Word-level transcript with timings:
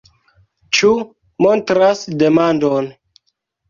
Ĉu 0.77 0.95
montras 1.49 2.05
demandon. 2.25 2.95